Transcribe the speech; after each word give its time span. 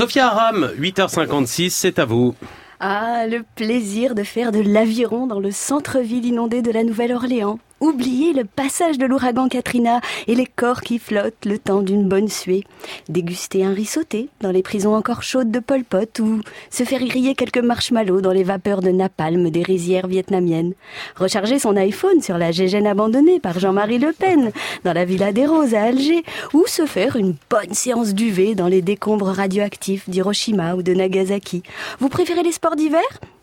Sophia 0.00 0.28
Aram, 0.28 0.70
8h56, 0.78 1.68
c'est 1.68 1.98
à 1.98 2.06
vous. 2.06 2.34
Ah, 2.80 3.26
le 3.26 3.42
plaisir 3.54 4.14
de 4.14 4.22
faire 4.22 4.50
de 4.50 4.60
l'aviron 4.60 5.26
dans 5.26 5.40
le 5.40 5.50
centre-ville 5.50 6.24
inondé 6.24 6.62
de 6.62 6.70
la 6.70 6.84
Nouvelle-Orléans. 6.84 7.58
Oublier 7.80 8.34
le 8.34 8.44
passage 8.44 8.98
de 8.98 9.06
l'ouragan 9.06 9.48
Katrina 9.48 10.02
et 10.26 10.34
les 10.34 10.46
corps 10.46 10.82
qui 10.82 10.98
flottent 10.98 11.46
le 11.46 11.58
temps 11.58 11.80
d'une 11.80 12.06
bonne 12.06 12.28
suée. 12.28 12.64
Déguster 13.08 13.64
un 13.64 13.72
riz 13.72 13.86
sauté 13.86 14.28
dans 14.42 14.50
les 14.50 14.62
prisons 14.62 14.94
encore 14.94 15.22
chaudes 15.22 15.50
de 15.50 15.60
Pol 15.60 15.82
Pot 15.84 16.18
ou 16.18 16.40
se 16.68 16.84
faire 16.84 17.02
griller 17.02 17.34
quelques 17.34 17.56
marshmallows 17.56 18.20
dans 18.20 18.32
les 18.32 18.44
vapeurs 18.44 18.82
de 18.82 18.90
napalm 18.90 19.48
des 19.48 19.62
rizières 19.62 20.08
vietnamiennes. 20.08 20.74
Recharger 21.16 21.58
son 21.58 21.74
iPhone 21.76 22.20
sur 22.20 22.36
la 22.36 22.52
Gégène 22.52 22.86
abandonnée 22.86 23.40
par 23.40 23.58
Jean-Marie 23.58 23.98
Le 23.98 24.12
Pen 24.12 24.52
dans 24.84 24.92
la 24.92 25.06
Villa 25.06 25.32
des 25.32 25.46
Roses 25.46 25.74
à 25.74 25.84
Alger 25.84 26.22
ou 26.52 26.66
se 26.66 26.84
faire 26.84 27.16
une 27.16 27.34
bonne 27.48 27.72
séance 27.72 28.12
d'UV 28.12 28.54
dans 28.54 28.68
les 28.68 28.82
décombres 28.82 29.28
radioactifs 29.28 30.08
d'Hiroshima 30.10 30.74
ou 30.74 30.82
de 30.82 30.92
Nagasaki. 30.92 31.62
Vous 31.98 32.10
préférez 32.10 32.42
les 32.42 32.52
sports 32.52 32.76
d'hiver? 32.76 33.00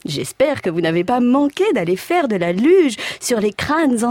J'espère 0.08 0.62
que 0.62 0.70
vous 0.70 0.80
n'avez 0.80 1.04
pas 1.04 1.20
manqué 1.20 1.66
d'aller 1.74 1.98
faire 1.98 2.30
de 2.30 2.38
la 2.38 2.54
luge 2.54 2.96
sur 3.20 3.42
les 3.42 3.52
crânes 3.52 4.06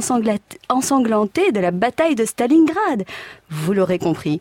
ensanglantés 0.69 1.53
de 1.53 1.61
la 1.61 1.71
bataille 1.71 2.15
de 2.15 2.27
Stalingrad. 2.27 3.05
Vous 3.49 3.73
l'aurez 3.73 3.99
compris. 3.99 4.39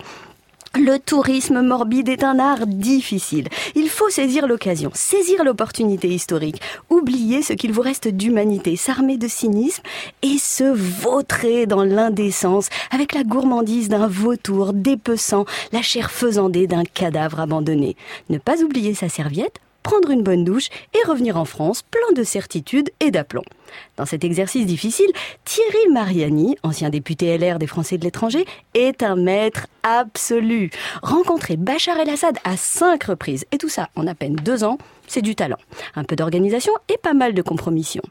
Le 0.77 0.97
tourisme 0.97 1.61
morbide 1.61 2.09
est 2.09 2.25
un 2.25 2.37
art 2.37 2.67
difficile. 2.67 3.47
Il 3.75 3.87
faut 3.87 4.09
saisir 4.09 4.45
l'occasion, 4.45 4.91
saisir 4.93 5.45
l'opportunité 5.45 6.09
historique, 6.09 6.61
oublier 6.89 7.41
ce 7.41 7.53
qu'il 7.53 7.71
vous 7.71 7.81
reste 7.81 8.09
d'humanité, 8.09 8.75
s'armer 8.75 9.15
de 9.15 9.29
cynisme 9.29 9.83
et 10.21 10.37
se 10.37 10.65
vautrer 10.65 11.65
dans 11.65 11.85
l'indécence 11.85 12.67
avec 12.91 13.13
la 13.13 13.23
gourmandise 13.23 13.87
d'un 13.87 14.07
vautour 14.07 14.73
dépeçant 14.73 15.45
la 15.71 15.81
chair 15.81 16.11
faisandée 16.11 16.67
d'un 16.67 16.83
cadavre 16.83 17.39
abandonné. 17.39 17.95
Ne 18.29 18.39
pas 18.39 18.61
oublier 18.61 18.93
sa 18.93 19.07
serviette, 19.07 19.61
prendre 19.85 20.09
une 20.09 20.23
bonne 20.23 20.43
douche 20.43 20.69
et 20.95 21.07
revenir 21.07 21.37
en 21.37 21.45
France 21.45 21.83
plein 21.83 22.11
de 22.15 22.23
certitude 22.23 22.89
et 22.99 23.11
d'aplomb. 23.11 23.43
Dans 23.97 24.07
cet 24.07 24.23
exercice 24.23 24.65
difficile, 24.65 25.11
Thierry 25.45 25.91
Mariani, 25.91 26.57
ancien 26.63 26.89
député 26.89 27.37
LR 27.37 27.59
des 27.59 27.67
Français 27.67 27.99
de 27.99 28.03
l'étranger, 28.03 28.45
est 28.73 29.03
un 29.03 29.15
maître 29.15 29.67
absolu. 29.83 30.71
Rencontrer 31.03 31.55
Bachar 31.55 31.99
el-Assad 31.99 32.35
à 32.43 32.57
cinq 32.57 33.03
reprises, 33.03 33.45
et 33.51 33.59
tout 33.59 33.69
ça 33.69 33.89
en 33.95 34.07
à 34.07 34.15
peine 34.15 34.35
deux 34.37 34.63
ans, 34.63 34.79
c'est 35.05 35.21
du 35.21 35.35
talent. 35.35 35.59
Un 35.95 36.03
peu 36.03 36.15
d'organisation 36.15 36.73
et 36.89 36.97
pas 36.97 37.13
mal 37.13 37.35
de 37.35 37.43
compromission. 37.43 38.01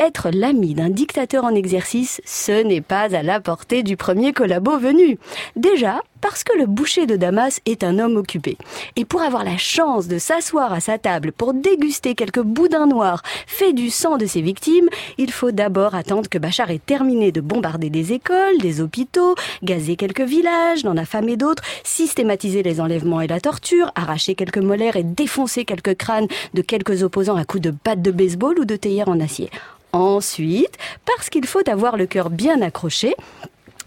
Être 0.00 0.30
l'ami 0.32 0.72
d'un 0.72 0.88
dictateur 0.88 1.44
en 1.44 1.54
exercice, 1.54 2.22
ce 2.24 2.62
n'est 2.62 2.80
pas 2.80 3.14
à 3.14 3.22
la 3.22 3.38
portée 3.38 3.82
du 3.82 3.98
premier 3.98 4.32
collabo 4.32 4.78
venu. 4.78 5.18
Déjà, 5.56 6.00
parce 6.22 6.44
que 6.44 6.56
le 6.56 6.64
boucher 6.64 7.06
de 7.06 7.16
Damas 7.16 7.60
est 7.66 7.84
un 7.84 7.98
homme 7.98 8.16
occupé. 8.16 8.56
Et 8.96 9.04
pour 9.04 9.20
avoir 9.20 9.44
la 9.44 9.58
chance 9.58 10.08
de 10.08 10.18
s'asseoir 10.18 10.72
à 10.72 10.80
sa 10.80 10.96
table 10.96 11.32
pour 11.32 11.52
déguster 11.52 12.14
quelques 12.14 12.40
boudins 12.40 12.86
noirs 12.86 13.22
faits 13.46 13.74
du 13.74 13.90
sang 13.90 14.16
de 14.16 14.24
ses 14.24 14.40
victimes, 14.40 14.88
il 15.18 15.30
faut 15.30 15.50
d'abord 15.50 15.94
attendre 15.94 16.30
que 16.30 16.38
Bachar 16.38 16.70
ait 16.70 16.78
terminé 16.78 17.32
de 17.32 17.42
bombarder 17.42 17.90
des 17.90 18.14
écoles, 18.14 18.58
des 18.60 18.80
hôpitaux, 18.80 19.34
gazer 19.62 19.96
quelques 19.96 20.22
villages, 20.22 20.84
d'en 20.84 20.96
affamer 20.96 21.36
d'autres, 21.36 21.64
systématiser 21.84 22.62
les 22.62 22.80
enlèvements 22.80 23.20
et 23.20 23.26
la 23.26 23.40
torture, 23.40 23.90
arracher 23.94 24.34
quelques 24.34 24.58
molaires 24.58 24.96
et 24.96 25.02
défoncer 25.02 25.64
quelques 25.64 25.96
crânes 25.96 26.28
de 26.54 26.62
quelques 26.62 27.02
opposants 27.02 27.36
à 27.36 27.44
coups 27.44 27.64
de 27.64 27.74
batte 27.84 28.00
de 28.00 28.12
baseball 28.12 28.58
ou 28.60 28.64
de 28.64 28.76
théière 28.76 29.08
en 29.08 29.18
acier. 29.20 29.50
Ensuite, 29.92 30.78
parce 31.04 31.28
qu'il 31.28 31.46
faut 31.46 31.68
avoir 31.68 31.98
le 31.98 32.06
cœur 32.06 32.30
bien 32.30 32.62
accroché, 32.62 33.14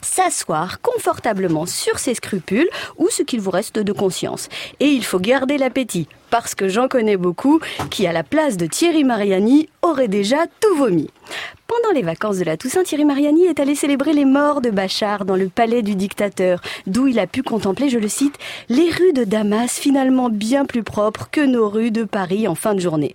s'asseoir 0.06 0.82
confortablement 0.82 1.66
sur 1.66 2.00
ses 2.00 2.14
scrupules 2.14 2.70
ou 2.98 3.10
ce 3.10 3.24
qu'il 3.24 3.42
vous 3.42 3.52
reste 3.52 3.80
de 3.80 3.92
conscience. 3.92 4.48
Et 4.80 4.88
il 4.88 5.04
faut 5.04 5.20
garder 5.20 5.58
l'appétit, 5.58 6.08
parce 6.30 6.56
que 6.56 6.68
j'en 6.68 6.88
connais 6.88 7.18
beaucoup 7.18 7.60
qui, 7.90 8.08
à 8.08 8.14
la 8.14 8.24
place 8.24 8.58
de 8.58 8.68
Thierry 8.68 9.04
Mariani, 9.04 9.68
auraient 9.82 10.08
déjà 10.08 10.46
tout 10.60 10.76
vomi. 10.78 11.10
Pendant 11.82 11.94
les 11.94 12.04
vacances 12.04 12.38
de 12.38 12.46
la 12.46 12.56
Toussaint, 12.56 12.84
Thierry 12.84 13.04
Mariani 13.04 13.46
est 13.46 13.60
allé 13.60 13.76
célébrer 13.76 14.14
les 14.14 14.24
morts 14.24 14.62
de 14.62 14.70
Bachar 14.70 15.26
dans 15.26 15.36
le 15.36 15.50
palais 15.50 15.82
du 15.82 15.96
dictateur, 15.96 16.62
d'où 16.88 17.08
il 17.08 17.20
a 17.20 17.28
pu 17.28 17.44
contempler, 17.44 17.90
je 17.90 18.00
le 18.00 18.08
cite, 18.08 18.38
les 18.70 18.90
rues 18.90 19.14
de 19.14 19.26
Damas 19.26 19.72
finalement 19.72 20.30
bien 20.30 20.66
plus 20.66 20.84
propres 20.84 21.28
que 21.30 21.42
nos 21.42 21.68
rues 21.68 21.92
de 21.92 22.04
Paris 22.06 22.48
en 22.48 22.56
fin 22.56 22.76
de 22.76 22.80
journée. 22.80 23.14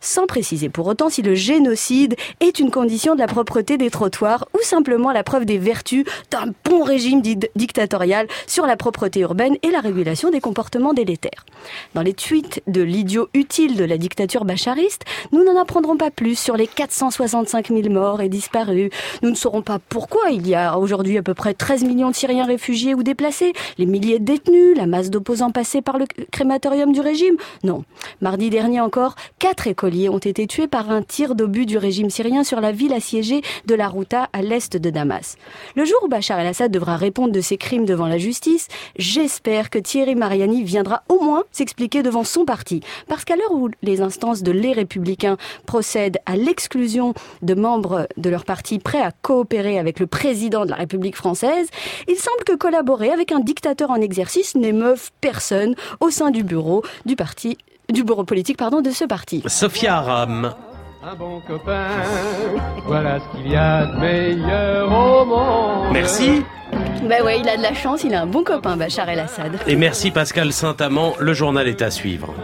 Sans 0.00 0.26
préciser 0.26 0.68
pour 0.68 0.88
autant 0.88 1.08
si 1.08 1.22
le 1.22 1.34
génocide 1.34 2.16
est 2.40 2.58
une 2.58 2.70
condition 2.72 3.14
de 3.14 3.20
la 3.20 3.28
propreté 3.28 3.78
des 3.78 3.90
trottoirs 3.90 4.48
ou 4.54 4.62
simplement 4.62 5.12
la 5.12 5.22
preuve 5.22 5.44
des 5.44 5.58
vertus 5.58 6.04
d'un 6.32 6.52
bon 6.64 6.82
régime 6.82 7.22
dictatorial 7.54 8.26
sur 8.46 8.66
la 8.66 8.76
propreté 8.76 9.20
urbaine 9.20 9.56
et 9.62 9.70
la 9.70 9.80
régulation 9.80 10.30
des 10.30 10.40
comportements 10.40 10.94
délétères. 10.94 11.46
Dans 11.94 12.02
les 12.02 12.14
tweets 12.14 12.62
de 12.66 12.82
l'idiot 12.82 13.28
utile 13.34 13.76
de 13.76 13.84
la 13.84 13.98
dictature 13.98 14.44
bachariste, 14.44 15.04
nous 15.30 15.44
n'en 15.44 15.60
apprendrons 15.60 15.96
pas 15.96 16.10
plus 16.10 16.36
sur 16.36 16.56
les 16.56 16.66
465 16.66 17.68
000 17.68 17.88
morts 17.88 17.99
et 18.20 18.28
disparus. 18.28 18.90
Nous 19.22 19.30
ne 19.30 19.34
saurons 19.34 19.62
pas 19.62 19.78
pourquoi 19.78 20.30
il 20.30 20.48
y 20.48 20.54
a 20.54 20.78
aujourd'hui 20.78 21.18
à 21.18 21.22
peu 21.22 21.34
près 21.34 21.54
13 21.54 21.84
millions 21.84 22.10
de 22.10 22.14
Syriens 22.14 22.46
réfugiés 22.46 22.94
ou 22.94 23.02
déplacés, 23.02 23.52
les 23.78 23.86
milliers 23.86 24.18
de 24.18 24.24
détenus, 24.24 24.76
la 24.76 24.86
masse 24.86 25.10
d'opposants 25.10 25.50
passés 25.50 25.82
par 25.82 25.98
le 25.98 26.06
crématorium 26.30 26.92
du 26.92 27.00
régime. 27.00 27.36
Non. 27.62 27.84
Mardi 28.20 28.48
dernier 28.48 28.80
encore, 28.80 29.16
quatre 29.38 29.66
écoliers 29.66 30.08
ont 30.08 30.18
été 30.18 30.46
tués 30.46 30.66
par 30.66 30.90
un 30.90 31.02
tir 31.02 31.34
d'obus 31.34 31.66
du 31.66 31.76
régime 31.76 32.10
syrien 32.10 32.42
sur 32.42 32.60
la 32.60 32.72
ville 32.72 32.94
assiégée 32.94 33.42
de 33.66 33.74
la 33.74 33.88
Routa 33.88 34.28
à 34.32 34.40
l'est 34.40 34.76
de 34.76 34.90
Damas. 34.90 35.36
Le 35.76 35.84
jour 35.84 35.98
où 36.04 36.08
Bachar 36.08 36.40
el-Assad 36.40 36.72
devra 36.72 36.96
répondre 36.96 37.32
de 37.32 37.40
ses 37.40 37.58
crimes 37.58 37.84
devant 37.84 38.06
la 38.06 38.18
justice, 38.18 38.68
j'espère 38.96 39.68
que 39.68 39.78
Thierry 39.78 40.14
Mariani 40.14 40.64
viendra 40.64 41.02
au 41.08 41.20
moins 41.20 41.44
s'expliquer 41.52 42.02
devant 42.02 42.24
son 42.24 42.44
parti. 42.46 42.80
Parce 43.08 43.24
qu'à 43.24 43.36
l'heure 43.36 43.52
où 43.52 43.68
les 43.82 44.00
instances 44.00 44.42
de 44.42 44.52
les 44.52 44.72
républicains 44.72 45.36
procèdent 45.66 46.18
à 46.26 46.36
l'exclusion 46.36 47.14
de 47.42 47.54
membres 47.90 48.06
de 48.16 48.30
leur 48.30 48.44
parti 48.44 48.78
prêts 48.78 49.02
à 49.02 49.10
coopérer 49.10 49.78
avec 49.78 50.00
le 50.00 50.06
président 50.06 50.64
de 50.64 50.70
la 50.70 50.76
République 50.76 51.16
française, 51.16 51.68
il 52.08 52.16
semble 52.16 52.44
que 52.44 52.54
collaborer 52.54 53.10
avec 53.10 53.32
un 53.32 53.40
dictateur 53.40 53.90
en 53.90 53.96
exercice 53.96 54.54
n'émeuve 54.54 55.10
personne 55.20 55.74
au 56.00 56.10
sein 56.10 56.30
du 56.30 56.42
bureau 56.42 56.82
du 57.04 57.16
parti 57.16 57.58
du 57.88 58.04
bureau 58.04 58.24
politique 58.24 58.56
pardon 58.56 58.80
de 58.82 58.90
ce 58.90 59.04
parti. 59.04 59.42
Sophia 59.46 59.96
Aram. 59.96 60.54
Un 61.02 61.14
bon 61.14 61.40
copain, 61.40 61.86
voilà 62.86 63.18
ce 63.20 63.36
qu'il 63.36 63.50
y 63.50 63.56
a 63.56 63.86
de 63.86 63.98
meilleur 63.98 64.86
au 64.86 65.24
monde. 65.24 65.92
Merci. 65.92 66.42
Ben 67.08 67.24
ouais, 67.24 67.40
il 67.40 67.48
a 67.48 67.56
de 67.56 67.62
la 67.62 67.72
chance, 67.72 68.04
il 68.04 68.14
a 68.14 68.20
un 68.20 68.26
bon 68.26 68.44
copain, 68.44 68.76
Bachar 68.76 69.08
el-Assad. 69.08 69.58
Et 69.66 69.76
merci 69.76 70.10
Pascal 70.10 70.52
Saint-Amand, 70.52 71.14
le 71.18 71.32
journal 71.32 71.66
est 71.66 71.80
à 71.80 71.90
suivre. 71.90 72.34